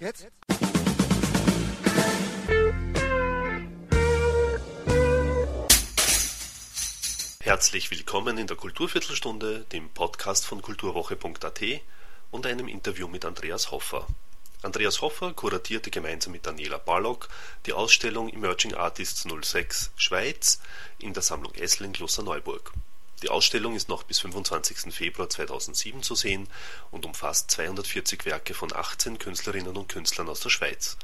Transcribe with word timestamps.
Jetzt? 0.00 0.26
Herzlich 7.40 7.90
willkommen 7.90 8.38
in 8.38 8.46
der 8.46 8.56
Kulturviertelstunde, 8.56 9.66
dem 9.72 9.88
Podcast 9.90 10.46
von 10.46 10.62
kulturwoche.at 10.62 11.60
und 12.30 12.46
einem 12.46 12.68
Interview 12.68 13.08
mit 13.08 13.24
Andreas 13.24 13.70
Hoffer. 13.70 14.06
Andreas 14.62 15.00
Hoffer 15.00 15.32
kuratierte 15.32 15.90
gemeinsam 15.90 16.32
mit 16.32 16.46
Daniela 16.46 16.78
Ballock 16.78 17.28
die 17.66 17.72
Ausstellung 17.72 18.28
Emerging 18.28 18.74
Artists 18.74 19.24
06 19.24 19.92
Schweiz 19.96 20.60
in 20.98 21.14
der 21.14 21.22
Sammlung 21.22 21.54
Essling 21.54 21.96
Neuburg. 22.24 22.72
Die 23.22 23.30
Ausstellung 23.30 23.74
ist 23.74 23.88
noch 23.88 24.04
bis 24.04 24.20
25. 24.20 24.94
Februar 24.94 25.28
2007 25.28 26.02
zu 26.02 26.14
sehen 26.14 26.48
und 26.90 27.04
umfasst 27.04 27.50
240 27.50 28.24
Werke 28.24 28.54
von 28.54 28.72
18 28.72 29.18
Künstlerinnen 29.18 29.76
und 29.76 29.88
Künstlern 29.88 30.28
aus 30.28 30.40
der 30.40 30.50
Schweiz. 30.50 30.96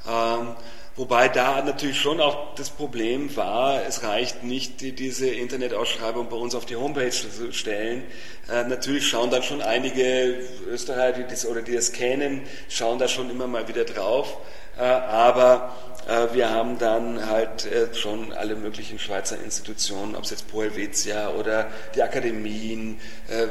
Ähm, 0.06 0.58
wobei 0.98 1.30
da 1.30 1.62
natürlich 1.62 2.02
schon 2.02 2.20
auch 2.20 2.54
das 2.56 2.70
Problem 2.70 3.34
war, 3.38 3.86
es 3.88 4.04
reicht 4.04 4.44
nicht, 4.44 4.82
die, 4.82 4.92
diese 4.92 5.30
Internetausschreibung 5.30 6.28
bei 6.28 6.36
uns 6.36 6.54
auf 6.54 6.66
die 6.66 6.76
Homepage 6.76 7.12
zu 7.12 7.54
stellen. 7.54 8.04
Äh, 8.52 8.66
natürlich 8.66 9.08
schauen 9.08 9.32
dann 9.32 9.44
schon 9.44 9.62
einige 9.62 10.38
Österreicher, 10.68 11.20
die 11.20 11.30
das, 11.30 11.46
oder 11.46 11.62
die 11.62 11.76
das 11.76 11.94
kennen, 11.94 12.42
schauen 12.68 13.00
da 13.00 13.08
schon 13.08 13.30
immer 13.30 13.48
mal 13.48 13.70
wieder 13.70 13.86
drauf. 13.86 14.38
Äh, 14.80 14.84
aber 14.84 15.76
äh, 16.08 16.34
wir 16.34 16.52
haben 16.52 16.78
dann 16.80 17.28
halt 17.28 17.66
äh, 17.66 17.94
schon 17.94 18.32
alle 18.32 18.56
möglichen 18.56 18.98
Schweizer 18.98 19.38
Institutionen, 19.44 20.16
ob 20.16 20.24
es 20.24 20.30
jetzt 20.30 20.50
Pro 20.50 20.62
Helvetia 20.62 21.32
oder 21.32 21.68
die 21.96 22.02
Akademien 22.02 23.00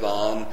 waren, 0.01 0.47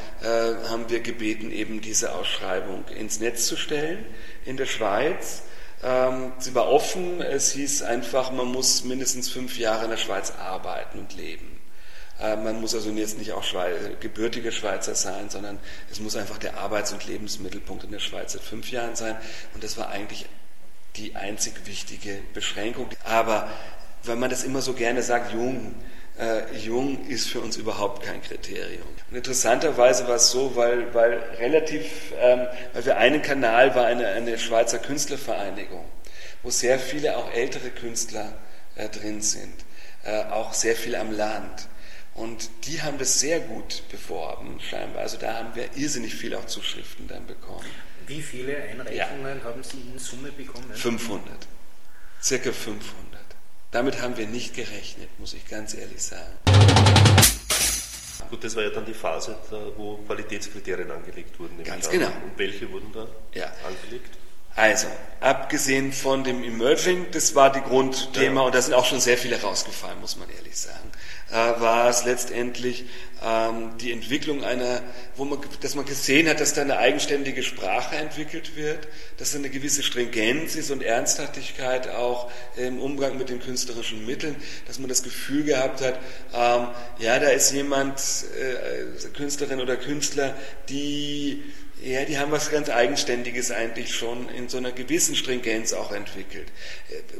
haben 0.69 0.89
wir 0.89 0.99
gebeten, 0.99 1.51
eben 1.51 1.81
diese 1.81 2.13
Ausschreibung 2.13 2.85
ins 2.89 3.19
Netz 3.19 3.47
zu 3.47 3.55
stellen 3.55 4.05
in 4.45 4.57
der 4.57 4.65
Schweiz. 4.65 5.43
Ähm, 5.83 6.33
sie 6.39 6.53
war 6.53 6.67
offen, 6.67 7.21
es 7.21 7.51
hieß 7.51 7.81
einfach, 7.83 8.31
man 8.31 8.47
muss 8.47 8.83
mindestens 8.83 9.29
fünf 9.29 9.57
Jahre 9.57 9.85
in 9.85 9.91
der 9.91 9.97
Schweiz 9.97 10.31
arbeiten 10.31 10.99
und 10.99 11.15
leben. 11.15 11.51
Man 12.17 12.61
muss 12.61 12.73
also 12.73 12.91
jetzt 12.91 13.17
nicht 13.17 13.33
auch 13.33 13.43
gebürtiger 13.99 14.51
Schweizer 14.51 14.95
sein, 14.95 15.29
sondern 15.29 15.59
es 15.91 15.99
muss 15.99 16.15
einfach 16.15 16.37
der 16.37 16.57
Arbeits- 16.57 16.93
und 16.93 17.05
Lebensmittelpunkt 17.05 17.83
in 17.83 17.91
der 17.91 17.99
Schweiz 17.99 18.31
seit 18.31 18.41
fünf 18.41 18.71
Jahren 18.71 18.95
sein. 18.95 19.17
Und 19.53 19.65
das 19.65 19.77
war 19.77 19.89
eigentlich 19.89 20.25
die 20.97 21.15
einzig 21.15 21.53
wichtige 21.65 22.19
Beschränkung. 22.33 22.89
Aber 23.03 23.49
wenn 24.03 24.19
man 24.19 24.29
das 24.29 24.43
immer 24.43 24.61
so 24.61 24.73
gerne 24.73 25.01
sagt, 25.03 25.33
jung, 25.33 25.75
äh, 26.19 26.55
jung 26.55 27.07
ist 27.07 27.27
für 27.27 27.41
uns 27.41 27.57
überhaupt 27.57 28.03
kein 28.03 28.21
Kriterium. 28.21 28.87
Und 29.09 29.17
interessanterweise 29.17 30.07
war 30.07 30.15
es 30.15 30.31
so, 30.31 30.55
weil, 30.55 30.93
weil 30.93 31.19
relativ, 31.39 32.13
ähm, 32.19 32.47
weil 32.73 32.85
wir 32.85 32.97
einen 32.97 33.21
Kanal 33.21 33.75
war 33.75 33.85
eine, 33.85 34.07
eine 34.07 34.37
Schweizer 34.37 34.79
Künstlervereinigung, 34.79 35.85
wo 36.43 36.49
sehr 36.49 36.79
viele 36.79 37.17
auch 37.17 37.31
ältere 37.33 37.69
Künstler 37.69 38.33
äh, 38.75 38.87
drin 38.89 39.21
sind, 39.21 39.53
äh, 40.03 40.23
auch 40.25 40.53
sehr 40.53 40.75
viel 40.75 40.95
am 40.95 41.11
Land. 41.11 41.67
Und 42.13 42.49
die 42.65 42.81
haben 42.81 42.97
das 42.97 43.19
sehr 43.19 43.41
gut 43.41 43.83
beworben, 43.91 44.59
scheinbar. 44.61 45.01
Also 45.01 45.17
da 45.17 45.35
haben 45.35 45.53
wir 45.53 45.75
irrsinnig 45.75 46.15
viel 46.15 46.33
auch 46.33 46.45
Zuschriften 46.45 47.09
dann 47.09 47.25
bekommen. 47.25 47.65
Wie 48.07 48.21
viele 48.21 48.57
Einreichungen 48.57 49.37
ja. 49.39 49.43
haben 49.43 49.63
Sie 49.63 49.77
in 49.77 49.97
Summe 49.97 50.31
bekommen? 50.31 50.71
500. 50.73 51.47
Circa 52.21 52.51
500. 52.51 52.85
Damit 53.71 54.01
haben 54.01 54.15
wir 54.17 54.27
nicht 54.27 54.55
gerechnet, 54.55 55.09
muss 55.19 55.33
ich 55.33 55.45
ganz 55.47 55.73
ehrlich 55.73 56.01
sagen. 56.01 56.31
Gut, 58.29 58.43
das 58.43 58.55
war 58.55 58.63
ja 58.63 58.69
dann 58.69 58.85
die 58.85 58.93
Phase, 58.93 59.37
wo 59.75 59.97
Qualitätskriterien 59.97 60.89
angelegt 60.91 61.39
wurden. 61.39 61.63
Ganz 61.63 61.89
genau. 61.89 62.07
Und 62.07 62.37
welche 62.37 62.71
wurden 62.71 62.91
da 62.93 63.07
ja. 63.33 63.51
angelegt? 63.67 64.17
Also, 64.55 64.87
abgesehen 65.19 65.91
von 65.91 66.23
dem 66.23 66.41
Emerging, 66.41 67.07
das 67.11 67.35
war 67.35 67.51
die 67.51 67.59
Grundthema 67.59 68.39
ja. 68.39 68.45
und 68.45 68.55
da 68.55 68.61
sind 68.61 68.73
auch 68.73 68.85
schon 68.85 69.01
sehr 69.01 69.17
viele 69.17 69.41
rausgefallen, 69.41 69.99
muss 69.99 70.15
man 70.15 70.29
ehrlich 70.29 70.55
sagen, 70.55 70.91
äh, 71.29 71.59
war 71.59 71.89
es 71.89 72.05
letztendlich 72.05 72.85
ähm, 73.21 73.71
die 73.81 73.91
Entwicklung 73.91 74.45
einer, 74.45 74.81
wo 75.17 75.25
man, 75.25 75.39
dass 75.59 75.75
man 75.75 75.85
gesehen 75.85 76.29
hat, 76.29 76.39
dass 76.39 76.53
da 76.53 76.61
eine 76.61 76.77
eigenständige 76.77 77.43
Sprache 77.43 77.97
entwickelt 77.97 78.55
wird, 78.55 78.87
dass 79.17 79.31
da 79.31 79.39
eine 79.39 79.49
gewisse 79.49 79.83
Stringenz 79.83 80.55
ist 80.55 80.71
und 80.71 80.81
Ernsthaftigkeit 80.81 81.89
auch 81.89 82.31
im 82.55 82.79
Umgang 82.79 83.17
mit 83.17 83.27
den 83.27 83.41
künstlerischen 83.41 84.05
Mitteln, 84.05 84.37
dass 84.67 84.79
man 84.79 84.87
das 84.87 85.03
Gefühl 85.03 85.43
gehabt 85.43 85.81
hat, 85.81 85.99
ähm, 86.33 86.67
ja, 86.99 87.19
da 87.19 87.27
ist 87.27 87.51
jemand, 87.51 87.99
äh, 88.39 89.09
Künstlerin 89.17 89.59
oder 89.59 89.75
Künstler, 89.75 90.33
die 90.69 91.43
ja, 91.83 92.05
die 92.05 92.17
haben 92.17 92.31
was 92.31 92.51
ganz 92.51 92.69
Eigenständiges 92.69 93.51
eigentlich 93.51 93.93
schon 93.93 94.29
in 94.29 94.49
so 94.49 94.57
einer 94.57 94.71
gewissen 94.71 95.15
Stringenz 95.15 95.73
auch 95.73 95.91
entwickelt. 95.91 96.47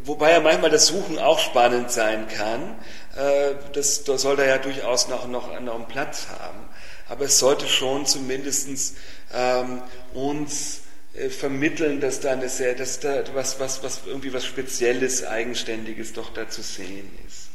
Wobei 0.03 0.31
ja 0.31 0.39
manchmal 0.39 0.69
das 0.69 0.88
Suchen 0.88 1.19
auch 1.19 1.39
spannend 1.39 1.91
sein 1.91 2.27
kann. 2.27 2.75
Äh, 3.16 3.55
das, 3.73 4.03
das 4.03 4.21
soll 4.21 4.38
da 4.38 4.45
ja 4.45 4.57
durchaus 4.57 5.07
noch, 5.07 5.27
noch, 5.27 5.51
einen 5.51 5.88
Platz 5.88 6.27
haben. 6.39 6.69
Aber 7.07 7.25
es 7.25 7.38
sollte 7.38 7.67
schon 7.67 8.05
zumindest 8.05 8.95
ähm, 9.33 9.83
uns 10.13 10.81
äh, 11.13 11.29
vermitteln, 11.29 11.99
dass 11.99 12.19
da, 12.19 12.31
eine 12.31 12.49
sehr, 12.49 12.73
dass 12.73 12.99
da 12.99 13.23
was, 13.33 13.59
was, 13.59 13.83
was 13.83 14.01
irgendwie 14.07 14.33
was 14.33 14.45
Spezielles, 14.45 15.23
Eigenständiges 15.25 16.13
doch 16.13 16.33
da 16.33 16.49
zu 16.49 16.61
sehen 16.61 17.11
ist. 17.27 17.49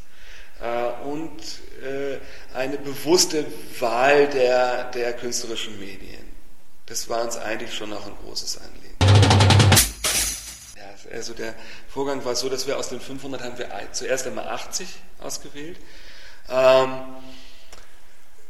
Äh, 0.62 1.09
und 1.09 1.41
äh, 1.82 2.19
eine 2.55 2.78
bewusste 2.78 3.44
Wahl 3.81 4.28
der, 4.28 4.91
der 4.93 5.15
künstlerischen 5.15 5.81
Medien. 5.81 6.30
Das 6.91 7.09
war 7.09 7.23
uns 7.23 7.37
eigentlich 7.37 7.73
schon 7.73 7.93
auch 7.93 8.05
ein 8.05 8.17
großes 8.25 8.59
Anliegen. 8.59 8.97
Ja, 10.77 11.12
also 11.12 11.34
der 11.34 11.55
Vorgang 11.89 12.25
war 12.25 12.34
so, 12.34 12.49
dass 12.49 12.67
wir 12.67 12.78
aus 12.78 12.89
den 12.89 12.99
500 13.01 13.43
haben 13.43 13.59
wir 13.59 13.69
zuerst 13.93 14.27
einmal 14.27 14.49
80 14.49 14.89
ausgewählt. 15.21 15.79
Ähm, 16.49 16.91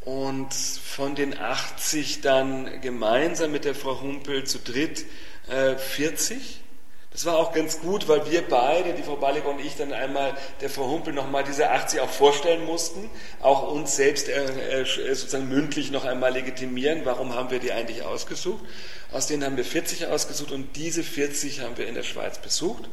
und 0.06 0.54
von 0.54 1.14
den 1.16 1.38
80 1.38 2.22
dann 2.22 2.80
gemeinsam 2.80 3.52
mit 3.52 3.66
der 3.66 3.74
Frau 3.74 4.00
Humpel 4.00 4.44
zu 4.44 4.58
dritt 4.58 5.04
40. 5.46 6.62
Äh, 7.10 7.12
das 7.12 7.26
war 7.26 7.36
auch 7.36 7.52
ganz 7.52 7.80
gut, 7.80 8.08
weil 8.08 8.30
wir 8.30 8.46
beide, 8.48 8.94
die 8.94 9.02
Frau 9.02 9.16
Ballig 9.16 9.44
und 9.44 9.60
ich, 9.60 9.76
dann 9.76 9.92
einmal 9.92 10.34
der 10.60 10.70
Frau 10.70 10.88
Humpel 10.88 11.12
nochmal 11.12 11.44
diese 11.44 11.70
80 11.70 12.00
auch 12.00 12.08
vorstellen 12.08 12.64
mussten, 12.64 13.10
auch 13.40 13.70
uns 13.70 13.96
selbst 13.96 14.28
äh, 14.28 14.82
äh, 14.82 14.84
sozusagen 14.84 15.48
mündlich 15.48 15.90
noch 15.90 16.04
einmal 16.04 16.32
legitimieren, 16.32 17.02
warum 17.04 17.34
haben 17.34 17.50
wir 17.50 17.58
die 17.58 17.72
eigentlich 17.72 18.02
ausgesucht. 18.04 18.64
Aus 19.12 19.26
denen 19.26 19.44
haben 19.44 19.56
wir 19.56 19.64
40 19.64 20.06
ausgesucht 20.06 20.52
und 20.52 20.76
diese 20.76 21.02
40 21.02 21.60
haben 21.60 21.76
wir 21.76 21.88
in 21.88 21.94
der 21.94 22.04
Schweiz 22.04 22.38
besucht 22.38 22.88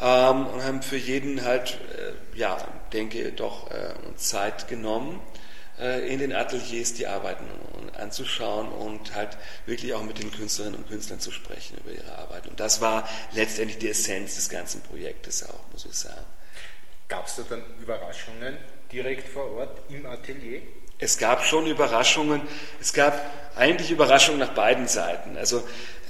ähm, 0.00 0.46
und 0.46 0.64
haben 0.64 0.82
für 0.82 0.96
jeden 0.96 1.44
halt, 1.44 1.78
äh, 1.96 2.38
ja, 2.38 2.58
denke 2.92 3.30
doch, 3.32 3.70
äh, 3.70 3.94
uns 4.08 4.28
Zeit 4.28 4.66
genommen 4.66 5.20
äh, 5.20 5.39
in 5.80 6.18
den 6.18 6.34
Ateliers 6.34 6.92
die 6.92 7.06
Arbeiten 7.06 7.46
anzuschauen 7.96 8.68
und 8.68 9.14
halt 9.14 9.36
wirklich 9.66 9.94
auch 9.94 10.02
mit 10.02 10.18
den 10.18 10.30
Künstlerinnen 10.30 10.78
und 10.78 10.88
Künstlern 10.88 11.20
zu 11.20 11.30
sprechen 11.30 11.78
über 11.78 11.92
ihre 11.92 12.18
Arbeit. 12.18 12.46
Und 12.46 12.60
das 12.60 12.80
war 12.80 13.08
letztendlich 13.32 13.78
die 13.78 13.88
Essenz 13.88 14.34
des 14.34 14.48
ganzen 14.48 14.82
Projektes 14.82 15.48
auch, 15.48 15.72
muss 15.72 15.86
ich 15.86 15.94
sagen. 15.94 16.26
Gab 17.08 17.26
es 17.26 17.36
da 17.36 17.42
dann 17.48 17.62
Überraschungen 17.80 18.56
direkt 18.92 19.28
vor 19.28 19.50
Ort 19.52 19.80
im 19.88 20.06
Atelier? 20.06 20.62
Es 20.98 21.16
gab 21.16 21.44
schon 21.44 21.66
Überraschungen. 21.66 22.42
Es 22.80 22.92
gab 22.92 23.20
eigentlich 23.56 23.90
Überraschungen 23.90 24.38
nach 24.38 24.54
beiden 24.54 24.86
Seiten. 24.86 25.36
Also 25.36 25.58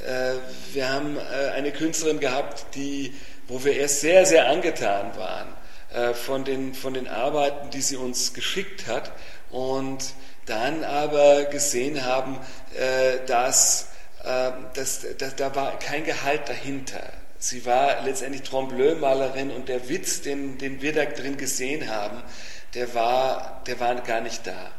äh, 0.06 0.34
wir 0.72 0.88
haben 0.92 1.16
äh, 1.16 1.50
eine 1.50 1.72
Künstlerin 1.72 2.20
gehabt, 2.20 2.74
die, 2.74 3.14
wo 3.46 3.64
wir 3.64 3.76
erst 3.76 4.00
sehr, 4.00 4.26
sehr 4.26 4.48
angetan 4.48 5.16
waren 5.16 5.48
äh, 5.94 6.12
von, 6.12 6.44
den, 6.44 6.74
von 6.74 6.92
den 6.92 7.06
Arbeiten, 7.06 7.70
die 7.70 7.82
sie 7.82 7.96
uns 7.96 8.34
geschickt 8.34 8.86
hat 8.86 9.12
und 9.50 10.14
dann 10.46 10.84
aber 10.84 11.44
gesehen 11.44 12.04
haben, 12.04 12.38
äh, 12.74 13.24
dass, 13.26 13.88
äh, 14.24 14.50
dass, 14.74 15.06
dass 15.18 15.36
da 15.36 15.54
war 15.54 15.78
kein 15.78 16.04
Gehalt 16.04 16.48
dahinter. 16.48 17.02
Sie 17.38 17.64
war 17.64 18.02
letztendlich 18.02 18.42
Trombleu-Malerin 18.42 19.50
und 19.50 19.68
der 19.68 19.88
Witz, 19.88 20.20
den, 20.20 20.58
den 20.58 20.82
wir 20.82 20.92
da 20.92 21.04
drin 21.06 21.36
gesehen 21.36 21.88
haben, 21.88 22.22
der 22.74 22.94
war, 22.94 23.62
der 23.66 23.80
war 23.80 23.94
gar 23.96 24.20
nicht 24.20 24.46
da. 24.46 24.70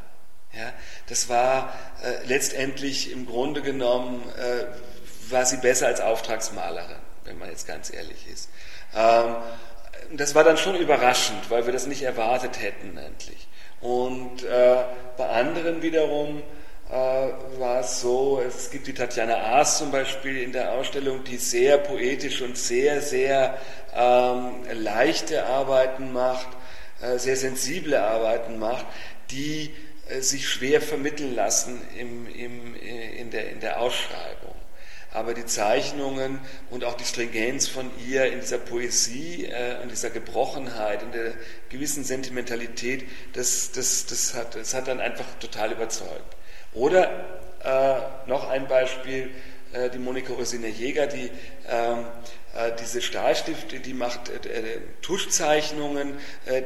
Ja, 0.53 0.73
das 1.07 1.29
war 1.29 1.73
äh, 2.03 2.25
letztendlich 2.27 3.11
im 3.11 3.25
Grunde 3.25 3.61
genommen, 3.61 4.21
äh, 4.37 5.31
war 5.31 5.45
sie 5.45 5.57
besser 5.57 5.87
als 5.87 6.01
Auftragsmalerin, 6.01 6.97
wenn 7.23 7.37
man 7.37 7.49
jetzt 7.49 7.65
ganz 7.67 7.91
ehrlich 7.91 8.27
ist. 8.27 8.49
Ähm, 8.93 9.35
das 10.13 10.35
war 10.35 10.43
dann 10.43 10.57
schon 10.57 10.75
überraschend, 10.75 11.49
weil 11.49 11.65
wir 11.65 11.73
das 11.73 11.87
nicht 11.87 12.03
erwartet 12.03 12.61
hätten 12.61 12.97
endlich. 12.97 13.47
Und 13.81 14.43
äh, 14.43 14.83
bei 15.17 15.27
anderen 15.29 15.81
wiederum 15.81 16.43
äh, 16.89 16.93
war 16.93 17.79
es 17.79 18.01
so, 18.01 18.41
es 18.45 18.69
gibt 18.69 18.87
die 18.87 18.93
Tatjana 18.93 19.35
Aas 19.35 19.77
zum 19.77 19.91
Beispiel 19.91 20.41
in 20.41 20.51
der 20.51 20.73
Ausstellung, 20.73 21.23
die 21.23 21.37
sehr 21.37 21.77
poetisch 21.77 22.41
und 22.41 22.57
sehr, 22.57 23.01
sehr 23.01 23.57
ähm, 23.95 24.55
leichte 24.73 25.45
Arbeiten 25.45 26.13
macht, 26.13 26.49
äh, 27.01 27.17
sehr 27.17 27.37
sensible 27.37 27.99
Arbeiten 27.99 28.59
macht, 28.59 28.85
die 29.31 29.73
äh, 30.09 30.21
sich 30.21 30.47
schwer 30.47 30.81
vermitteln 30.81 31.33
lassen 31.33 31.81
im, 31.97 32.27
im, 32.27 32.75
äh, 32.75 33.15
in, 33.15 33.31
der, 33.31 33.49
in 33.49 33.59
der 33.59 33.79
Ausschreibung. 33.79 34.55
Aber 35.13 35.33
die 35.33 35.45
Zeichnungen 35.45 36.39
und 36.69 36.85
auch 36.85 36.93
die 36.95 37.03
Stringenz 37.03 37.67
von 37.67 37.91
ihr 38.07 38.31
in 38.31 38.39
dieser 38.39 38.57
Poesie 38.57 39.45
äh, 39.45 39.81
und 39.81 39.91
dieser 39.91 40.09
Gebrochenheit, 40.09 41.03
in 41.03 41.11
der 41.11 41.33
gewissen 41.69 42.03
Sentimentalität, 42.03 43.05
das, 43.33 43.71
das, 43.71 44.05
das, 44.05 44.33
hat, 44.33 44.55
das 44.55 44.73
hat 44.73 44.87
dann 44.87 45.01
einfach 45.01 45.25
total 45.39 45.73
überzeugt. 45.73 46.37
Oder 46.73 47.09
äh, 47.63 48.29
noch 48.29 48.49
ein 48.49 48.67
Beispiel, 48.67 49.31
äh, 49.73 49.89
die 49.89 49.99
Monika 49.99 50.33
Rosine 50.33 50.67
Jäger, 50.67 51.07
die 51.07 51.29
ähm, 51.67 51.99
äh, 51.99 52.03
diese 52.81 53.01
Stahlstifte, 53.01 53.79
die 53.79 53.93
macht 53.93 54.29
äh, 54.29 54.49
äh, 54.49 54.79
Tuschzeichnungen, 55.01 56.17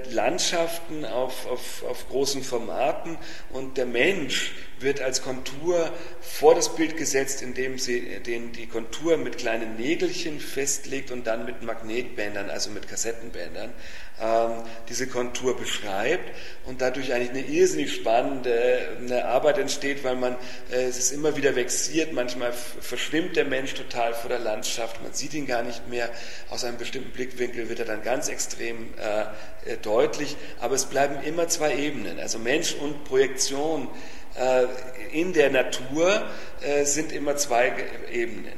Landschaften 0.10 1.06
auf, 1.06 1.46
auf, 1.46 1.84
auf 1.84 2.10
großen 2.10 2.44
Formaten. 2.44 3.18
Und 3.52 3.78
der 3.78 3.86
Mensch 3.86 4.54
wird 4.80 5.02
als 5.02 5.22
Kontur 5.22 5.92
vor 6.22 6.56
das 6.56 6.76
Bild 6.76 6.98
gesetzt, 6.98 7.42
indem 7.42 7.78
sie 7.78 8.20
den, 8.20 8.52
die 8.52 8.68
Kontur 8.68 9.18
mit 9.18 9.38
kleinen 9.38 9.76
Nägelchen 9.76 10.40
festlegt 10.40 11.12
und 11.12 11.28
dann 11.28 11.46
mit 11.46 11.62
Magnetbändern, 11.62 12.50
also 12.50 12.70
mit 12.72 12.88
Kassettenbändern, 12.88 13.74
ähm, 14.22 14.64
diese 14.88 15.08
Kontur 15.08 15.58
beschreibt 15.58 16.32
und 16.66 16.82
dadurch 16.82 17.14
eigentlich 17.14 17.32
eine 17.32 17.42
irrsinnig 17.42 17.94
spannende 17.94 18.96
eine 18.98 19.26
Arbeit 19.26 19.58
entsteht, 19.58 20.06
weil 20.06 20.16
man 20.16 20.38
äh, 20.72 20.84
es 20.84 20.98
ist 20.98 21.12
immer 21.12 21.36
wieder 21.36 21.56
vexiert, 21.56 22.14
manchmal 22.14 22.54
verschwimmt 22.54 23.36
der 23.36 23.46
Mensch 23.46 23.74
total 23.74 24.14
vor 24.14 24.30
der 24.30 24.40
Landschaft, 24.40 25.04
man 25.04 25.14
sieht 25.14 25.34
ihn 25.34 25.46
gar 25.46 25.64
nicht 25.64 25.75
mehr, 25.90 26.10
aus 26.50 26.64
einem 26.64 26.78
bestimmten 26.78 27.12
Blickwinkel 27.12 27.70
wird 27.70 27.80
er 27.80 27.86
dann 27.86 28.04
ganz 28.04 28.30
extrem 28.30 28.94
äh, 28.98 29.72
äh 29.72 29.78
deutlich, 29.78 30.36
aber 30.60 30.76
es 30.76 30.86
bleiben 30.86 31.24
immer 31.24 31.48
zwei 31.48 31.76
Ebenen, 31.76 32.20
also 32.20 32.40
Mensch 32.40 32.74
und 32.76 33.04
Projektion 33.06 33.90
äh, 34.36 34.66
in 35.12 35.34
der 35.34 35.50
Natur 35.50 36.28
äh, 36.62 36.86
sind 36.86 37.12
immer 37.12 37.38
zwei 37.38 37.74
Ebenen. 38.12 38.54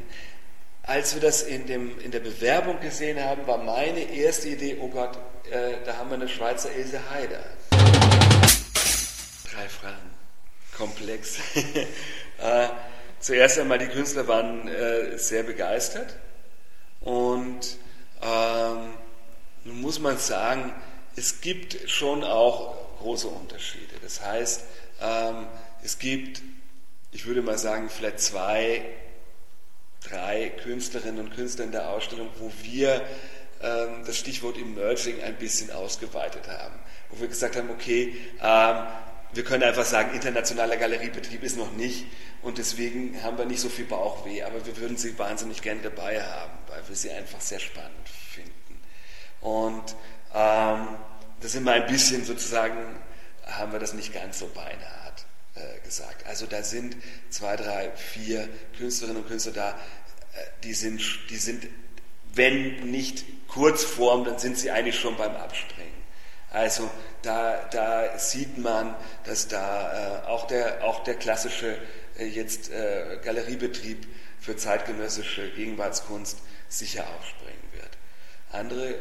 Als 0.84 1.14
wir 1.14 1.22
das 1.22 1.44
in, 1.44 1.68
dem, 1.68 2.00
in 2.00 2.12
der 2.12 2.22
Bewerbung 2.22 2.80
gesehen 2.80 3.22
haben, 3.22 3.46
war 3.46 3.58
meine 3.58 4.00
erste 4.00 4.50
Idee, 4.50 4.78
oh 4.80 4.88
Gott, 4.88 5.18
äh, 5.52 5.84
da 5.86 5.98
haben 5.98 6.10
wir 6.10 6.16
eine 6.16 6.30
Schweizer 6.30 6.69
Ilse 6.74 7.02
Heider. 7.10 7.44
Drei 9.52 9.68
Fragen. 9.68 10.18
Komplex. 10.78 11.38
äh, 12.38 12.68
zuerst 13.19 13.60
einmal, 13.60 13.80
die 13.80 13.88
Künstler 13.88 14.28
waren 14.28 14.68
äh, 14.68 15.18
sehr 15.18 15.44
begeistert 15.44 16.16
und 17.01 17.77
ähm, 18.21 18.94
nun 19.63 19.81
muss 19.81 19.99
man 19.99 20.17
sagen, 20.17 20.73
es 21.15 21.41
gibt 21.41 21.89
schon 21.89 22.23
auch 22.23 22.75
große 22.99 23.27
Unterschiede. 23.27 23.95
Das 24.01 24.23
heißt, 24.23 24.63
ähm, 25.01 25.47
es 25.83 25.99
gibt, 25.99 26.41
ich 27.11 27.25
würde 27.25 27.41
mal 27.41 27.57
sagen, 27.57 27.89
vielleicht 27.89 28.19
zwei, 28.19 28.83
drei 30.07 30.49
Künstlerinnen 30.63 31.25
und 31.25 31.35
Künstler 31.35 31.65
in 31.65 31.71
der 31.71 31.89
Ausstellung, 31.89 32.29
wo 32.39 32.51
wir 32.61 33.01
ähm, 33.61 34.03
das 34.05 34.17
Stichwort 34.17 34.57
Emerging 34.57 35.21
ein 35.21 35.35
bisschen 35.35 35.71
ausgeweitet 35.71 36.47
haben. 36.47 36.75
Wo 37.09 37.19
wir 37.21 37.27
gesagt 37.27 37.55
haben, 37.55 37.69
okay, 37.69 38.15
ähm, 38.41 38.88
wir 39.33 39.44
können 39.44 39.63
einfach 39.63 39.85
sagen, 39.85 40.13
internationaler 40.13 40.77
Galeriebetrieb 40.77 41.44
ist 41.44 41.57
noch 41.57 41.71
nicht 41.74 42.06
und 42.41 42.57
deswegen 42.57 43.21
haben 43.24 43.38
wir 43.38 43.45
nicht 43.45 43.59
so 43.59 43.69
viel 43.69 43.85
Bauchweh, 43.85 44.44
aber 44.44 44.65
wir 44.65 44.77
würden 44.77 44.97
sie 44.97 45.18
wahnsinnig 45.18 45.62
gerne 45.62 45.81
dabei 45.81 46.24
haben, 46.24 46.57
weil 46.68 46.88
wir 46.88 46.95
sie 46.95 47.12
einfach 47.12 47.41
sehr 47.41 47.59
spannend 47.59 48.07
finden. 48.07 48.81
Und 49.41 49.95
ähm, 50.33 50.88
das 51.41 51.51
sind 51.51 51.63
wir 51.63 51.74
ein 51.74 51.88
bisschen 51.88 52.25
sozusagen, 52.25 52.77
haben 53.45 53.71
wir 53.71 53.79
das 53.79 53.94
nicht 53.94 54.13
ganz 54.13 54.39
so 54.39 54.47
beinahe. 54.47 54.97
Äh, 55.57 55.80
gesagt. 55.83 56.27
Also 56.27 56.45
da 56.45 56.62
sind 56.62 56.97
zwei, 57.30 57.56
drei, 57.56 57.89
vier 57.91 58.47
Künstlerinnen 58.77 59.23
und 59.23 59.27
Künstler 59.27 59.53
da, 59.53 59.69
äh, 59.71 59.75
die 60.63 60.73
sind, 60.73 61.01
die 61.31 61.38
sind, 61.38 61.68
wenn 62.35 62.91
nicht 62.91 63.25
Kurzform, 63.47 64.25
dann 64.25 64.38
sind 64.38 64.57
sie 64.57 64.69
eigentlich 64.69 65.00
schon 65.00 65.15
beim 65.18 65.35
Abspringen. 65.35 65.96
Also 66.51 66.89
da, 67.21 67.67
da 67.71 68.17
sieht 68.17 68.57
man, 68.57 68.95
dass 69.25 69.47
da 69.47 70.23
äh, 70.23 70.27
auch, 70.27 70.47
der, 70.47 70.83
auch 70.83 71.03
der 71.03 71.15
klassische 71.15 71.77
äh, 72.17 72.25
jetzt 72.25 72.71
äh, 72.71 73.19
Galeriebetrieb 73.23 74.07
für 74.39 74.55
zeitgenössische 74.55 75.49
Gegenwartskunst 75.51 76.39
sicher 76.69 77.05
aufspringen 77.17 77.71
wird. 77.73 77.89
Andere, 78.51 78.95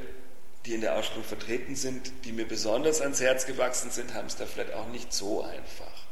die 0.64 0.74
in 0.74 0.80
der 0.80 0.96
Ausstellung 0.96 1.24
vertreten 1.24 1.76
sind, 1.76 2.10
die 2.24 2.32
mir 2.32 2.48
besonders 2.48 3.00
ans 3.00 3.20
Herz 3.20 3.46
gewachsen 3.46 3.90
sind, 3.90 4.14
haben 4.14 4.26
es 4.26 4.36
da 4.36 4.46
vielleicht 4.46 4.74
auch 4.74 4.88
nicht 4.88 5.12
so 5.12 5.44
einfach. 5.44 6.06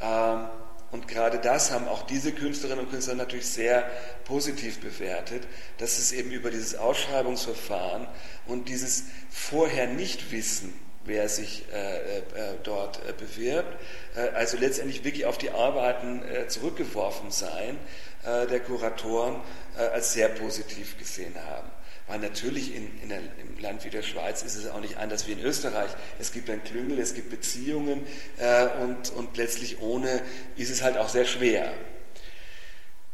Ähm, 0.00 0.48
und 0.92 1.08
gerade 1.08 1.38
das 1.38 1.72
haben 1.72 1.88
auch 1.88 2.02
diese 2.02 2.32
Künstlerinnen 2.32 2.84
und 2.84 2.90
Künstler 2.90 3.14
natürlich 3.14 3.46
sehr 3.46 3.90
positiv 4.24 4.80
bewertet, 4.80 5.46
dass 5.78 5.98
es 5.98 6.12
eben 6.12 6.30
über 6.30 6.50
dieses 6.50 6.76
Ausschreibungsverfahren 6.76 8.06
und 8.46 8.68
dieses 8.68 9.04
vorher 9.30 9.88
nicht 9.88 10.30
wissen, 10.30 10.72
wer 11.04 11.28
sich 11.28 11.64
äh, 11.72 12.18
äh, 12.18 12.22
dort 12.62 13.00
äh, 13.08 13.12
bewirbt, 13.12 13.76
äh, 14.16 14.28
also 14.30 14.56
letztendlich 14.56 15.04
wirklich 15.04 15.26
auf 15.26 15.38
die 15.38 15.50
Arbeiten 15.50 16.22
äh, 16.22 16.48
zurückgeworfen 16.48 17.30
sein 17.30 17.78
äh, 18.24 18.46
der 18.46 18.60
Kuratoren 18.60 19.40
als 19.76 20.14
sehr 20.14 20.30
positiv 20.30 20.96
gesehen 20.98 21.34
haben. 21.50 21.70
Weil 22.06 22.20
natürlich 22.20 22.74
in, 22.74 22.88
in 23.02 23.10
im 23.10 23.58
Land 23.58 23.84
wie 23.84 23.90
der 23.90 24.02
Schweiz 24.02 24.42
ist 24.42 24.54
es 24.54 24.68
auch 24.68 24.80
nicht 24.80 24.96
anders 24.96 25.26
wie 25.26 25.32
in 25.32 25.40
Österreich. 25.40 25.90
Es 26.18 26.32
gibt 26.32 26.48
ein 26.50 26.62
Klüngel, 26.62 26.98
es 27.00 27.14
gibt 27.14 27.30
Beziehungen 27.30 28.06
äh, 28.38 28.68
und, 28.82 29.10
und 29.10 29.36
letztlich 29.36 29.80
ohne 29.80 30.22
ist 30.56 30.70
es 30.70 30.82
halt 30.82 30.96
auch 30.96 31.08
sehr 31.08 31.24
schwer. 31.24 31.72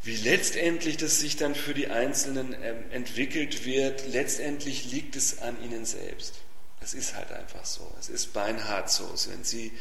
Wie 0.02 0.16
letztendlich 0.16 0.96
das 0.96 1.20
sich 1.20 1.36
dann 1.36 1.54
für 1.54 1.74
die 1.74 1.88
Einzelnen 1.88 2.54
äh, 2.54 2.74
entwickelt 2.90 3.64
wird, 3.64 4.08
letztendlich 4.08 4.90
liegt 4.90 5.16
es 5.16 5.40
an 5.40 5.56
ihnen 5.62 5.84
selbst. 5.84 6.42
Es 6.82 6.94
ist 6.94 7.14
halt 7.16 7.30
einfach 7.32 7.64
so. 7.64 7.90
Es 8.00 8.08
ist 8.08 8.32
beinhart 8.32 8.90
so. 8.90 9.04
Wenn 9.28 9.44
Sie 9.44 9.72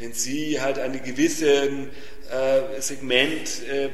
wenn 0.00 0.14
Sie 0.14 0.60
halt 0.60 0.78
ein 0.78 1.02
gewisses 1.04 1.42
äh, 1.42 2.80
Segment 2.80 3.62
äh, 3.68 3.86
äh, 3.86 3.90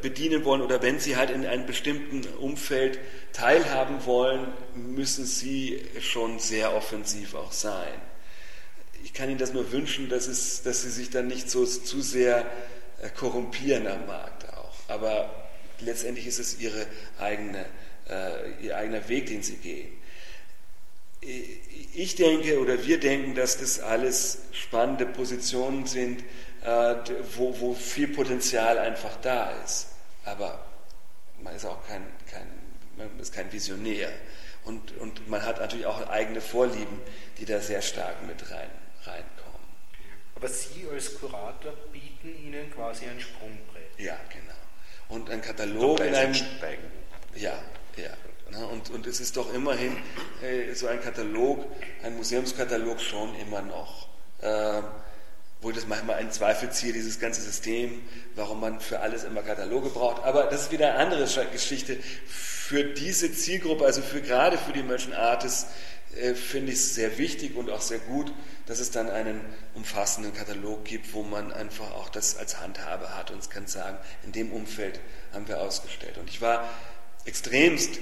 bedienen 0.00 0.44
wollen 0.44 0.60
oder 0.60 0.82
wenn 0.82 1.00
Sie 1.00 1.16
halt 1.16 1.30
in 1.30 1.46
einem 1.46 1.64
bestimmten 1.64 2.26
Umfeld 2.36 2.98
teilhaben 3.32 4.04
wollen, 4.04 4.48
müssen 4.74 5.24
Sie 5.24 5.82
schon 6.00 6.38
sehr 6.38 6.74
offensiv 6.74 7.34
auch 7.34 7.52
sein. 7.52 7.88
Ich 9.02 9.14
kann 9.14 9.30
Ihnen 9.30 9.38
das 9.38 9.54
nur 9.54 9.72
wünschen, 9.72 10.10
dass, 10.10 10.26
es, 10.26 10.62
dass 10.62 10.82
Sie 10.82 10.90
sich 10.90 11.08
dann 11.08 11.26
nicht 11.26 11.48
so 11.48 11.64
zu 11.64 12.02
sehr 12.02 12.44
äh, 13.00 13.08
korrumpieren 13.08 13.86
am 13.86 14.06
Markt 14.06 14.52
auch. 14.52 14.74
Aber 14.88 15.48
letztendlich 15.80 16.26
ist 16.26 16.38
es 16.38 16.60
Ihre 16.60 16.86
eigene, 17.18 17.64
äh, 18.10 18.62
Ihr 18.62 18.76
eigener 18.76 19.08
Weg, 19.08 19.26
den 19.26 19.42
Sie 19.42 19.56
gehen 19.56 20.05
ich 21.20 22.14
denke 22.14 22.60
oder 22.60 22.84
wir 22.84 23.00
denken, 23.00 23.34
dass 23.34 23.58
das 23.58 23.80
alles 23.80 24.38
spannende 24.52 25.06
Positionen 25.06 25.86
sind, 25.86 26.22
äh, 26.62 26.94
wo, 27.36 27.58
wo 27.60 27.74
viel 27.74 28.08
Potenzial 28.08 28.78
einfach 28.78 29.16
da 29.22 29.50
ist. 29.64 29.88
Aber 30.24 30.64
man 31.42 31.54
ist 31.54 31.64
auch 31.64 31.86
kein, 31.86 32.04
kein, 32.30 32.46
man 32.96 33.18
ist 33.18 33.32
kein 33.32 33.52
Visionär. 33.52 34.10
Und, 34.64 34.96
und 34.98 35.28
man 35.28 35.44
hat 35.44 35.60
natürlich 35.60 35.86
auch 35.86 36.08
eigene 36.08 36.40
Vorlieben, 36.40 37.00
die 37.38 37.44
da 37.44 37.60
sehr 37.60 37.82
stark 37.82 38.26
mit 38.26 38.50
rein, 38.50 38.70
reinkommen. 39.04 39.36
Aber 40.34 40.48
Sie 40.48 40.86
als 40.92 41.18
Kurator 41.18 41.72
bieten 41.92 42.34
Ihnen 42.44 42.70
quasi 42.72 43.06
ein 43.06 43.20
Sprungbrett. 43.20 43.98
Ja, 43.98 44.18
genau. 44.28 44.52
Und 45.08 45.30
ein 45.30 45.40
Katalog 45.40 46.00
in 46.00 46.14
einem. 46.14 46.34
Ja, 47.36 47.58
ja. 47.96 48.10
Und, 48.70 48.90
und 48.90 49.06
es 49.06 49.20
ist 49.20 49.36
doch 49.36 49.52
immerhin 49.52 49.96
äh, 50.42 50.72
so 50.74 50.86
ein 50.86 51.00
Katalog, 51.00 51.66
ein 52.02 52.16
Museumskatalog 52.16 53.00
schon 53.00 53.34
immer 53.40 53.60
noch 53.60 54.08
äh, 54.40 54.82
wo 55.62 55.72
das 55.72 55.86
manchmal 55.86 56.20
in 56.20 56.30
Zweifel 56.30 56.70
ziehe, 56.70 56.92
dieses 56.92 57.18
ganze 57.18 57.40
System, 57.40 58.02
warum 58.34 58.60
man 58.60 58.80
für 58.80 59.00
alles 59.00 59.24
immer 59.24 59.42
Kataloge 59.42 59.88
braucht. 59.88 60.22
Aber 60.24 60.44
das 60.44 60.64
ist 60.64 60.72
wieder 60.72 60.94
eine 60.94 60.98
andere 60.98 61.46
Geschichte. 61.50 61.96
Für 62.26 62.84
diese 62.84 63.32
Zielgruppe, 63.32 63.84
also 63.84 64.02
für, 64.02 64.20
gerade 64.20 64.58
für 64.58 64.72
die 64.72 64.82
Merchant 64.82 65.14
Artists, 65.14 65.66
äh, 66.20 66.34
finde 66.34 66.72
ich 66.72 66.78
es 66.78 66.94
sehr 66.94 67.18
wichtig 67.18 67.56
und 67.56 67.70
auch 67.70 67.80
sehr 67.80 67.98
gut, 67.98 68.32
dass 68.66 68.80
es 68.80 68.90
dann 68.90 69.08
einen 69.08 69.40
umfassenden 69.74 70.34
Katalog 70.34 70.84
gibt, 70.84 71.14
wo 71.14 71.22
man 71.22 71.52
einfach 71.52 71.92
auch 71.92 72.10
das 72.10 72.36
als 72.36 72.60
Handhabe 72.60 73.16
hat 73.16 73.30
und 73.30 73.48
kann 73.50 73.66
sagen, 73.66 73.96
in 74.24 74.32
dem 74.32 74.52
Umfeld 74.52 75.00
haben 75.32 75.48
wir 75.48 75.60
ausgestellt. 75.60 76.18
Und 76.18 76.28
ich 76.28 76.40
war 76.40 76.68
extremst 77.26 78.00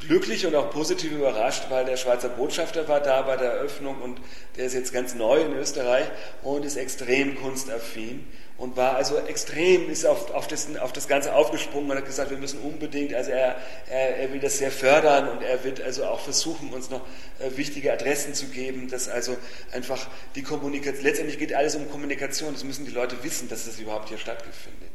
glücklich 0.00 0.46
und 0.46 0.54
auch 0.54 0.70
positiv 0.70 1.12
überrascht, 1.12 1.64
weil 1.70 1.84
der 1.84 1.96
Schweizer 1.96 2.28
Botschafter 2.28 2.88
war 2.88 3.00
da 3.00 3.22
bei 3.22 3.36
der 3.36 3.52
Eröffnung 3.52 4.02
und 4.02 4.20
der 4.56 4.66
ist 4.66 4.74
jetzt 4.74 4.92
ganz 4.92 5.14
neu 5.14 5.40
in 5.40 5.52
Österreich 5.54 6.06
und 6.42 6.64
ist 6.64 6.76
extrem 6.76 7.36
kunstaffin 7.36 8.26
und 8.56 8.76
war 8.76 8.96
also 8.96 9.18
extrem, 9.18 9.90
ist 9.90 10.06
auf, 10.06 10.30
auf, 10.30 10.46
das, 10.46 10.76
auf 10.76 10.92
das 10.92 11.08
Ganze 11.08 11.34
aufgesprungen 11.34 11.90
und 11.90 11.96
hat 11.96 12.06
gesagt, 12.06 12.30
wir 12.30 12.38
müssen 12.38 12.60
unbedingt, 12.60 13.14
also 13.14 13.30
er, 13.30 13.56
er, 13.88 14.16
er 14.16 14.32
will 14.32 14.40
das 14.40 14.58
sehr 14.58 14.70
fördern 14.70 15.28
und 15.28 15.42
er 15.42 15.64
wird 15.64 15.80
also 15.80 16.04
auch 16.04 16.20
versuchen, 16.20 16.72
uns 16.72 16.90
noch 16.90 17.00
äh, 17.40 17.56
wichtige 17.56 17.92
Adressen 17.92 18.34
zu 18.34 18.46
geben, 18.46 18.88
dass 18.88 19.08
also 19.08 19.36
einfach 19.72 20.06
die 20.34 20.42
Kommunikation, 20.42 21.04
letztendlich 21.04 21.38
geht 21.38 21.54
alles 21.54 21.74
um 21.74 21.90
Kommunikation, 21.90 22.52
das 22.52 22.62
müssen 22.62 22.84
die 22.84 22.92
Leute 22.92 23.22
wissen, 23.24 23.48
dass 23.48 23.64
das 23.64 23.78
überhaupt 23.78 24.08
hier 24.08 24.18
stattfindet. 24.18 24.90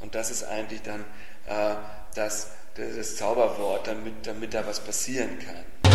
Und 0.00 0.14
das 0.14 0.30
ist 0.30 0.44
eigentlich 0.44 0.82
dann 0.82 1.00
äh, 1.46 1.74
das, 2.14 2.48
das 2.74 3.16
Zauberwort, 3.16 3.86
damit, 3.86 4.26
damit 4.26 4.54
da 4.54 4.66
was 4.66 4.80
passieren 4.80 5.38
kann. 5.38 5.92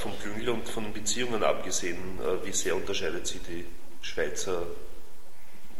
Vom 0.00 0.12
Klüngel 0.20 0.50
und 0.50 0.68
von 0.68 0.92
Beziehungen 0.92 1.42
abgesehen, 1.42 2.18
äh, 2.20 2.44
wie 2.44 2.52
sehr 2.52 2.76
unterscheidet 2.76 3.26
sich 3.26 3.40
die 3.42 3.64
Schweizer 4.02 4.66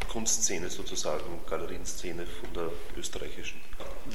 Kunstszene 0.08 0.70
sozusagen, 0.70 1.24
Galerienszene 1.50 2.24
von 2.26 2.54
der 2.54 2.70
österreichischen? 2.96 3.60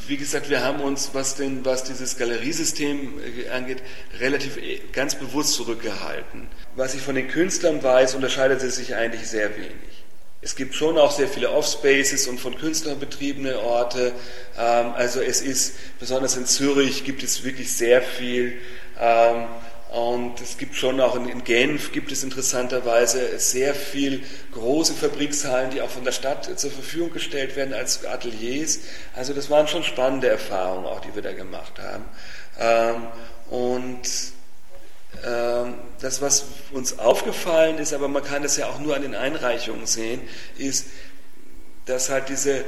Wie 0.07 0.15
gesagt, 0.15 0.49
wir 0.49 0.63
haben 0.63 0.79
uns, 0.79 1.09
was, 1.13 1.35
denn, 1.35 1.65
was 1.65 1.83
dieses 1.83 2.17
Galeriesystem 2.17 3.19
äh, 3.19 3.49
angeht, 3.49 3.83
relativ 4.19 4.57
äh, 4.57 4.79
ganz 4.93 5.15
bewusst 5.15 5.53
zurückgehalten. 5.53 6.47
Was 6.75 6.95
ich 6.95 7.01
von 7.01 7.15
den 7.15 7.27
Künstlern 7.27 7.83
weiß, 7.83 8.15
unterscheidet 8.15 8.63
es 8.63 8.77
sich 8.77 8.95
eigentlich 8.95 9.27
sehr 9.27 9.55
wenig. 9.57 10.05
Es 10.41 10.55
gibt 10.55 10.73
schon 10.73 10.97
auch 10.97 11.11
sehr 11.11 11.27
viele 11.27 11.51
Offspaces 11.51 12.27
und 12.27 12.39
von 12.39 12.57
Künstlern 12.57 12.97
betriebene 12.97 13.59
Orte. 13.59 14.13
Ähm, 14.57 14.93
also 14.95 15.19
es 15.21 15.41
ist, 15.41 15.75
besonders 15.99 16.37
in 16.37 16.45
Zürich 16.45 17.03
gibt 17.03 17.23
es 17.23 17.43
wirklich 17.43 17.73
sehr 17.75 18.01
viel. 18.01 18.59
Ähm, 18.99 19.47
und 19.89 20.39
es 20.39 20.57
gibt 20.57 20.75
schon 20.75 21.01
auch 21.01 21.15
in, 21.15 21.43
Genf 21.43 21.91
gibt 21.91 22.11
es 22.11 22.23
interessanterweise 22.23 23.39
sehr 23.39 23.73
viel 23.73 24.23
große 24.53 24.93
Fabrikshallen, 24.93 25.71
die 25.71 25.81
auch 25.81 25.89
von 25.89 26.05
der 26.05 26.11
Stadt 26.11 26.59
zur 26.59 26.71
Verfügung 26.71 27.11
gestellt 27.11 27.55
werden 27.55 27.73
als 27.73 28.05
Ateliers. 28.05 28.81
Also 29.15 29.33
das 29.33 29.49
waren 29.49 29.67
schon 29.67 29.83
spannende 29.83 30.29
Erfahrungen 30.29 30.85
auch, 30.85 31.01
die 31.01 31.13
wir 31.15 31.23
da 31.23 31.33
gemacht 31.33 31.73
haben. 31.79 32.05
Ähm, 32.59 33.07
und 33.49 34.07
das, 35.99 36.21
was 36.21 36.45
uns 36.71 36.99
aufgefallen 36.99 37.77
ist, 37.77 37.93
aber 37.93 38.07
man 38.07 38.23
kann 38.23 38.43
das 38.43 38.57
ja 38.57 38.67
auch 38.67 38.79
nur 38.79 38.95
an 38.95 39.01
den 39.01 39.15
Einreichungen 39.15 39.85
sehen, 39.85 40.21
ist, 40.57 40.85
dass 41.85 42.09
halt 42.09 42.29
diese 42.29 42.63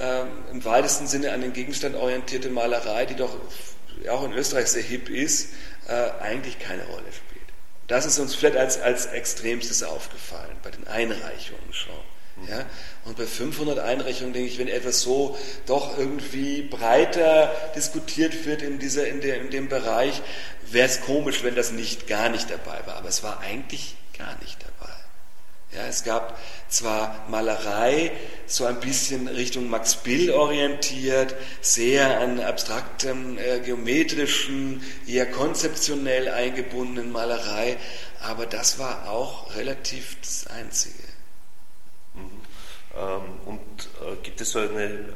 ähm, 0.00 0.28
im 0.50 0.64
weitesten 0.64 1.06
Sinne 1.06 1.32
an 1.32 1.40
den 1.40 1.52
Gegenstand 1.52 1.94
orientierte 1.94 2.50
Malerei, 2.50 3.06
die 3.06 3.14
doch 3.14 3.36
auch 4.10 4.24
in 4.24 4.32
Österreich 4.32 4.68
sehr 4.68 4.82
hip 4.82 5.08
ist, 5.08 5.50
äh, 5.88 6.10
eigentlich 6.20 6.58
keine 6.58 6.84
Rolle 6.86 7.12
spielt. 7.12 7.44
Das 7.86 8.06
ist 8.06 8.18
uns 8.18 8.34
vielleicht 8.34 8.56
als, 8.56 8.80
als 8.80 9.06
extremstes 9.06 9.82
aufgefallen, 9.82 10.56
bei 10.62 10.70
den 10.70 10.86
Einreichungen 10.88 11.72
schon. 11.72 11.94
Ja? 12.48 12.66
Und 13.04 13.16
bei 13.16 13.26
500 13.26 13.78
Einreichungen 13.78 14.32
denke 14.32 14.48
ich, 14.48 14.58
wenn 14.58 14.68
etwas 14.68 15.00
so 15.00 15.36
doch 15.66 15.98
irgendwie 15.98 16.62
breiter 16.62 17.54
diskutiert 17.76 18.44
wird 18.44 18.62
in, 18.62 18.78
dieser, 18.78 19.06
in, 19.06 19.20
der, 19.20 19.40
in 19.40 19.50
dem 19.50 19.68
Bereich, 19.68 20.20
wäre 20.66 20.88
es 20.88 21.00
komisch, 21.00 21.42
wenn 21.44 21.54
das 21.54 21.72
nicht 21.72 22.06
gar 22.06 22.28
nicht 22.28 22.50
dabei 22.50 22.80
war. 22.86 22.96
Aber 22.96 23.08
es 23.08 23.22
war 23.22 23.40
eigentlich 23.40 23.96
gar 24.18 24.36
nicht 24.40 24.58
dabei. 24.62 24.92
Ja, 25.74 25.88
es 25.88 26.04
gab 26.04 26.38
zwar 26.68 27.24
Malerei, 27.28 28.12
so 28.46 28.64
ein 28.64 28.78
bisschen 28.78 29.26
Richtung 29.26 29.68
Max 29.68 29.96
Bill 29.96 30.30
orientiert, 30.30 31.34
sehr 31.62 32.20
an 32.20 32.38
abstraktem, 32.38 33.38
äh, 33.38 33.58
geometrischen, 33.58 34.84
eher 35.06 35.26
konzeptionell 35.26 36.28
eingebundenen 36.28 37.10
Malerei, 37.10 37.76
aber 38.20 38.46
das 38.46 38.78
war 38.78 39.10
auch 39.10 39.56
relativ 39.56 40.16
das 40.20 40.46
Einzige. 40.46 41.03
Ähm, 42.96 43.22
und 43.46 43.60
äh, 44.02 44.16
gibt 44.22 44.40
es 44.40 44.50
so 44.50 44.60
eine, 44.60 45.14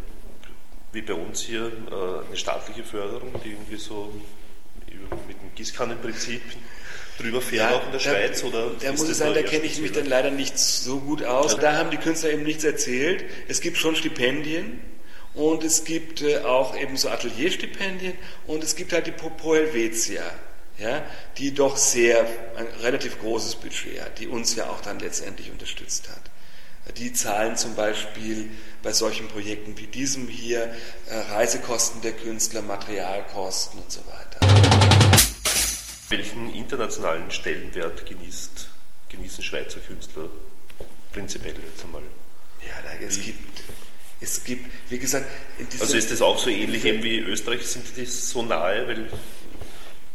wie 0.92 1.02
bei 1.02 1.14
uns 1.14 1.42
hier, 1.42 1.66
äh, 1.66 2.26
eine 2.26 2.36
staatliche 2.36 2.84
Förderung, 2.84 3.32
die 3.44 3.50
irgendwie 3.50 3.76
so 3.76 4.12
mit 5.26 5.40
dem 5.40 5.54
Gießkannenprinzip 5.54 6.42
drüber 7.18 7.40
fährt, 7.40 7.70
ja, 7.70 7.76
auch 7.76 7.86
in 7.86 7.92
der 7.92 7.98
Schweiz? 7.98 8.42
Oder 8.42 8.70
da 8.80 8.92
muss 8.92 9.08
ich 9.08 9.16
sagen, 9.16 9.34
da 9.34 9.42
kenne 9.42 9.64
ich 9.64 9.80
mich 9.80 9.92
dann 9.92 10.06
leider 10.06 10.30
nicht 10.30 10.58
so 10.58 11.00
gut 11.00 11.22
aus. 11.24 11.52
Ja. 11.52 11.58
Da 11.58 11.76
haben 11.76 11.90
die 11.90 11.96
Künstler 11.96 12.30
eben 12.30 12.42
nichts 12.42 12.64
erzählt. 12.64 13.24
Es 13.48 13.60
gibt 13.60 13.76
schon 13.76 13.96
Stipendien 13.96 14.80
und 15.34 15.62
es 15.64 15.84
gibt 15.84 16.22
äh, 16.22 16.38
auch 16.38 16.76
eben 16.76 16.96
so 16.96 17.08
Atelierstipendien 17.10 18.14
und 18.46 18.64
es 18.64 18.76
gibt 18.76 18.92
halt 18.92 19.06
die 19.06 19.12
Pro 19.12 19.54
Helvetia, 19.54 20.24
ja, 20.78 21.04
die 21.36 21.54
doch 21.54 21.76
sehr, 21.76 22.26
ein 22.56 22.66
relativ 22.82 23.20
großes 23.20 23.56
Budget 23.56 24.00
hat, 24.00 24.18
die 24.18 24.26
uns 24.26 24.56
ja 24.56 24.68
auch 24.68 24.80
dann 24.80 24.98
letztendlich 24.98 25.50
unterstützt 25.50 26.08
hat. 26.08 26.22
Die 26.96 27.12
zahlen 27.12 27.56
zum 27.56 27.74
Beispiel 27.74 28.50
bei 28.82 28.92
solchen 28.92 29.28
Projekten 29.28 29.76
wie 29.78 29.86
diesem 29.86 30.28
hier 30.28 30.74
äh, 31.06 31.16
Reisekosten 31.30 32.00
der 32.00 32.12
Künstler, 32.12 32.62
Materialkosten 32.62 33.80
und 33.80 33.90
so 33.90 34.00
weiter. 34.06 35.18
Welchen 36.08 36.54
internationalen 36.54 37.30
Stellenwert 37.30 38.06
genießt, 38.06 38.68
genießen 39.10 39.44
Schweizer 39.44 39.80
Künstler 39.80 40.28
prinzipiell 41.12 41.54
jetzt 41.54 41.84
einmal? 41.84 42.02
Ja, 42.66 42.74
da, 42.82 43.06
es, 43.06 43.20
gibt, 43.20 43.62
es 44.20 44.44
gibt, 44.44 44.70
wie 44.88 44.98
gesagt, 44.98 45.26
also 45.80 45.96
ist 45.96 46.10
das 46.10 46.22
auch 46.22 46.38
so 46.38 46.50
ähnlich 46.50 46.84
eben 46.84 47.02
wie 47.02 47.18
Österreich, 47.18 47.66
sind 47.66 47.84
die 47.96 48.06
so 48.06 48.42
nahe, 48.42 48.86
weil 48.88 49.08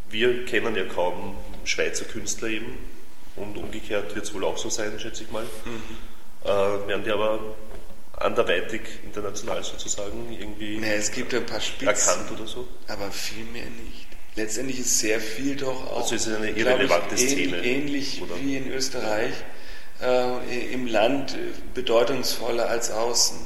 wir 0.10 0.46
kennen 0.46 0.76
ja 0.76 0.86
kaum 0.86 1.38
Schweizer 1.64 2.06
Künstler 2.06 2.50
eben 2.50 2.78
und 3.36 3.58
umgekehrt 3.58 4.16
wird 4.16 4.26
es 4.26 4.34
wohl 4.34 4.44
auch 4.44 4.58
so 4.58 4.70
sein, 4.70 5.00
schätze 5.00 5.24
ich 5.24 5.32
mal. 5.32 5.44
Mhm. 5.44 6.13
Äh, 6.44 6.48
werden 6.88 7.04
die 7.04 7.12
aber 7.12 7.40
anderweitig 8.18 8.82
international 9.04 9.64
sozusagen 9.64 10.32
irgendwie 10.32 10.78
nee, 10.78 10.94
es 10.94 11.12
gibt 11.12 11.34
ein 11.34 11.46
paar 11.46 11.62
Spitzen, 11.62 11.88
erkannt 11.88 12.32
oder 12.32 12.48
so? 12.48 12.68
Aber 12.88 13.12
viel 13.12 13.46
mehr 13.46 13.66
nicht 13.66 14.08
letztendlich 14.36 14.80
ist 14.80 15.00
sehr 15.00 15.20
viel 15.20 15.56
doch 15.56 15.92
auch 15.92 16.02
also 16.02 16.16
ist 16.16 16.28
es 16.28 16.36
eine 16.36 16.52
irrelevante 16.52 17.16
ich, 17.16 17.32
Szene, 17.32 17.64
ähnlich 17.64 18.22
oder? 18.22 18.40
wie 18.40 18.58
in 18.58 18.72
Österreich 18.72 19.34
äh, 20.02 20.74
im 20.74 20.88
Land 20.88 21.38
bedeutungsvoller 21.74 22.68
als 22.68 22.92
außen. 22.92 23.38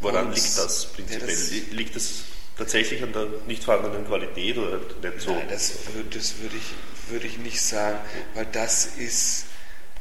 Woran 0.00 0.26
Und, 0.26 0.34
liegt 0.34 0.58
das 0.58 0.86
prinzipiell? 0.86 1.28
Ja, 1.28 1.34
das, 1.34 1.50
liegt 1.72 1.96
es 1.96 2.24
tatsächlich 2.56 3.02
an 3.02 3.12
der 3.12 3.26
nicht 3.46 3.64
vorhandenen 3.64 4.06
Qualität 4.06 4.58
oder 4.58 4.78
nicht 4.78 5.20
so? 5.20 5.32
Nein, 5.32 5.46
das, 5.48 5.72
das 6.10 6.38
würde 6.38 6.56
ich, 6.56 7.10
würde 7.10 7.26
ich 7.26 7.38
nicht 7.38 7.60
sagen, 7.60 7.98
weil 8.34 8.46
das 8.52 8.86
ist 8.98 9.46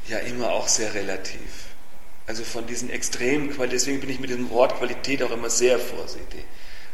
ja 0.07 0.19
immer 0.19 0.51
auch 0.51 0.67
sehr 0.67 0.93
relativ. 0.93 1.39
Also 2.27 2.43
von 2.43 2.65
diesen 2.65 2.89
extremen 2.89 3.49
Qualitäten, 3.49 3.71
deswegen 3.71 3.99
bin 4.01 4.09
ich 4.09 4.19
mit 4.19 4.29
dem 4.29 4.49
Wort 4.49 4.77
Qualität 4.77 5.21
auch 5.23 5.31
immer 5.31 5.49
sehr 5.49 5.79
vorsichtig 5.79 6.45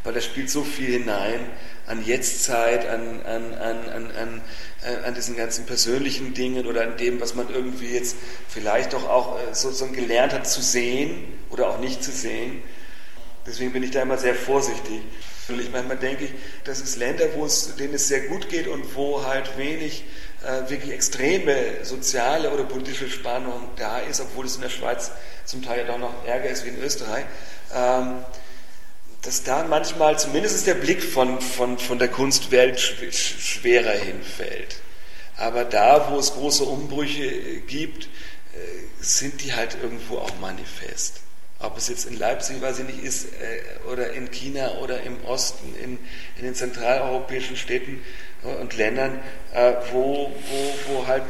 weil 0.04 0.14
da 0.14 0.22
spielt 0.22 0.50
so 0.50 0.64
viel 0.64 0.92
hinein 1.00 1.50
an 1.86 2.06
Jetztzeit, 2.06 2.88
an, 2.88 3.22
an, 3.24 3.54
an, 3.54 3.90
an, 3.90 4.12
an, 4.12 4.42
äh, 4.84 5.08
an 5.08 5.14
diesen 5.14 5.36
ganzen 5.36 5.66
persönlichen 5.66 6.34
Dingen 6.34 6.66
oder 6.66 6.84
an 6.84 6.98
dem, 6.98 7.20
was 7.22 7.36
man 7.36 7.50
irgendwie 7.54 7.88
jetzt 7.88 8.16
vielleicht 8.48 8.94
doch 8.94 9.08
auch 9.08 9.38
äh, 9.38 9.54
sozusagen 9.54 9.94
gelernt 9.94 10.34
hat 10.34 10.48
zu 10.48 10.62
sehen 10.62 11.34
oder 11.50 11.70
auch 11.70 11.80
nicht 11.80 12.04
zu 12.04 12.12
sehen. 12.12 12.64
Deswegen 13.46 13.74
bin 13.74 13.84
ich 13.84 13.92
da 13.92 14.02
immer 14.02 14.18
sehr 14.18 14.36
vorsichtig. 14.36 15.02
Und 15.48 15.60
ich 15.60 15.72
manchmal 15.72 15.98
denke 15.98 16.26
ich, 16.26 16.32
das 16.64 16.80
ist 16.82 16.96
Länder, 16.98 17.26
wo 17.36 17.46
es, 17.46 17.76
denen 17.76 17.96
es 17.96 18.08
sehr 18.08 18.22
gut 18.22 18.48
geht 18.50 18.68
und 18.68 18.96
wo 18.96 19.26
halt 19.26 19.58
wenig 19.58 20.06
äh, 20.44 20.70
wirklich 20.70 20.92
extreme 20.92 21.84
soziale 21.84 22.52
oder 22.52 22.64
politische 22.64 23.10
Spannung 23.10 23.70
da 23.76 24.00
ist, 24.00 24.22
obwohl 24.22 24.46
es 24.46 24.56
in 24.56 24.62
der 24.62 24.70
Schweiz 24.70 25.12
zum 25.46 25.64
Teil 25.64 25.80
ja 25.80 25.86
doch 25.86 26.00
noch 26.00 26.26
ärger 26.26 26.50
ist 26.50 26.66
wie 26.66 26.70
in 26.70 26.82
Österreich. 26.82 27.26
Ähm, 27.74 28.24
dass 29.22 29.44
da 29.44 29.64
manchmal 29.64 30.18
zumindest 30.18 30.66
der 30.66 30.74
Blick 30.74 31.04
von, 31.04 31.42
von, 31.42 31.78
von 31.78 32.00
der 32.00 32.08
Kunstwelt 32.08 32.80
schwerer 32.80 33.92
hinfällt. 33.92 34.78
Aber 35.38 35.64
da, 35.64 36.12
wo 36.12 36.18
es 36.18 36.34
große 36.34 36.64
Umbrüche 36.64 37.30
gibt, 37.68 38.06
äh, 38.06 38.08
sind 39.00 39.44
die 39.44 39.54
halt 39.54 39.78
irgendwo 39.82 40.18
auch 40.18 40.40
manifest. 40.40 41.22
Ob 41.62 41.78
es 41.78 41.88
jetzt 41.88 42.06
in 42.06 42.18
Leipzig, 42.18 42.62
weiß 42.62 42.80
ich 42.80 42.86
nicht, 42.86 43.04
ist, 43.04 43.26
äh, 43.26 43.90
oder 43.92 44.12
in 44.14 44.32
China 44.32 44.80
oder 44.80 45.02
im 45.02 45.24
Osten, 45.26 45.76
in, 45.76 45.98
in 46.38 46.44
den 46.44 46.56
zentraleuropäischen 46.56 47.56
Städten 47.56 48.02
und 48.60 48.76
Ländern, 48.76 49.20
wo, 49.92 50.32
wo, 50.50 50.94
wo 50.94 51.08
halt 51.08 51.24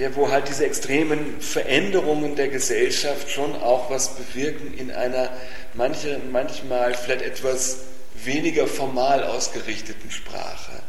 ja, 0.00 0.14
wo 0.16 0.30
halt 0.30 0.48
diese 0.48 0.64
extremen 0.64 1.40
Veränderungen 1.40 2.34
der 2.34 2.48
Gesellschaft 2.48 3.30
schon 3.30 3.54
auch 3.56 3.90
was 3.90 4.14
bewirken 4.14 4.72
in 4.72 4.90
einer 4.90 5.30
manche, 5.74 6.18
manchmal 6.30 6.94
vielleicht 6.94 7.22
etwas 7.22 7.80
weniger 8.14 8.66
formal 8.66 9.24
ausgerichteten 9.24 10.10
Sprache. 10.10 10.82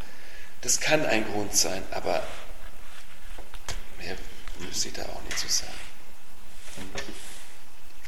Das 0.62 0.80
kann 0.80 1.06
ein 1.06 1.26
Grund 1.26 1.56
sein, 1.56 1.84
aber 1.92 2.24
mehr 4.00 4.16
wüsste 4.60 4.90
ich 4.90 4.94
da 4.94 5.04
auch 5.04 5.24
nicht 5.24 5.40
zu 5.40 5.48
sagen. 5.50 5.81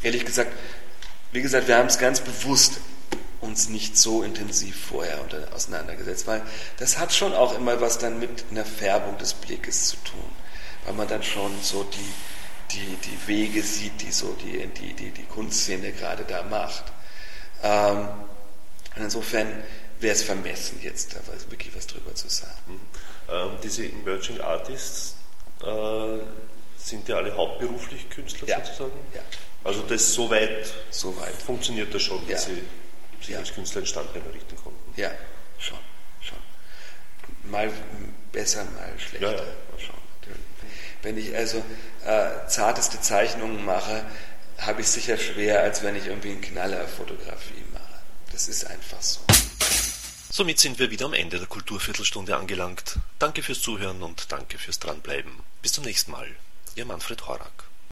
Ehrlich 0.04 0.26
gesagt, 0.26 0.52
wie 1.32 1.42
gesagt, 1.42 1.68
wir 1.68 1.78
haben 1.78 1.88
es 1.88 1.98
ganz 1.98 2.22
bewusst 2.22 2.80
uns 3.42 3.70
nicht 3.70 3.98
so 3.98 4.24
intensiv 4.24 4.76
vorher 4.88 5.20
auseinandergesetzt, 5.54 6.28
weil 6.28 6.42
das 6.78 6.98
hat 6.98 7.14
schon 7.14 7.34
auch 7.34 7.58
immer 7.58 7.82
was 7.82 7.98
dann 7.98 8.20
mit 8.20 8.46
einer 8.52 8.66
Färbung 8.66 9.18
des 9.18 9.34
Blickes 9.34 9.90
zu 9.90 9.98
tun, 9.98 10.32
weil 10.86 10.94
man 10.94 11.08
dann 11.08 11.24
schon 11.24 11.52
so 11.62 11.84
die, 11.84 12.76
die, 12.76 12.96
die 12.98 13.28
Wege 13.28 13.62
sieht, 13.62 14.02
die 14.02 14.12
so 14.12 14.36
die, 14.42 14.66
die, 14.68 14.94
die, 14.94 15.12
die 15.12 15.24
Kunstszene 15.24 15.92
gerade 15.92 16.24
da 16.24 16.44
macht. 16.44 16.86
Ähm, 17.62 18.08
insofern 18.96 19.64
wäre 20.00 20.14
es 20.14 20.24
vermessen, 20.24 20.80
jetzt 20.82 21.16
da 21.16 21.20
wirklich 21.50 21.76
was 21.76 21.88
drüber 21.88 22.14
zu 22.16 22.30
sagen. 22.30 22.54
Mhm. 22.68 22.80
Ähm, 23.30 23.52
diese 23.64 23.86
Emerging 23.86 24.40
Artists 24.42 25.16
äh, 25.62 26.20
sind 26.78 27.08
ja 27.08 27.18
alle 27.18 27.36
hauptberuflich 27.36 28.10
Künstler 28.10 28.48
ja. 28.48 28.64
sozusagen? 28.64 28.92
Ja. 29.14 29.22
Also 29.74 29.88
das 29.88 30.14
so 30.14 30.30
weit, 30.30 30.74
so 30.92 31.16
weit. 31.20 31.36
funktioniert 31.42 31.94
das 31.94 32.02
schon, 32.02 32.22
ja. 32.28 32.34
dass 32.34 32.46
Sie 32.46 32.62
sich 33.20 33.30
ja. 33.30 33.40
als 33.40 33.54
Künstler 33.54 33.82
ein 33.82 33.88
Standbein 33.88 34.24
errichten 34.26 34.56
konnten? 34.56 35.02
Ja, 35.02 35.12
schon, 35.58 35.80
schon. 36.22 36.38
Mal 37.50 37.72
besser, 38.32 38.66
mal 38.66 38.94
schlechter. 38.98 39.32
Ja, 39.32 39.38
ja. 39.38 39.44
Schon. 39.78 39.96
Wenn 41.02 41.18
ich 41.18 41.36
also 41.36 41.64
äh, 42.06 42.48
zarteste 42.48 43.02
Zeichnungen 43.02 43.66
mache, 43.66 44.06
habe 44.58 44.82
ich 44.82 44.88
sicher 44.88 45.18
schwer, 45.18 45.62
als 45.62 45.84
wenn 45.84 45.96
ich 45.96 46.08
irgendwie 46.08 46.32
einen 46.32 46.42
Knallerfotografie 46.42 47.64
mache. 47.74 47.84
Das 48.32 48.48
ist 48.48 48.66
einfach 48.66 49.02
so. 49.02 49.20
Somit 50.30 50.60
sind 50.60 50.80
wir 50.80 50.90
wieder 50.90 51.06
am 51.06 51.14
Ende 51.14 51.38
der 51.38 51.48
Kulturviertelstunde 51.48 52.36
angelangt. 52.36 53.00
Danke 53.20 53.44
fürs 53.44 53.62
Zuhören 53.62 54.02
und 54.02 54.32
danke 54.32 54.58
fürs 54.58 54.80
Dranbleiben. 54.80 55.32
Bis 55.62 55.74
zum 55.74 55.84
nächsten 55.84 56.12
Mal. 56.12 56.28
Ihr 56.76 56.86
Manfred 56.86 57.28
Horak. 57.28 57.73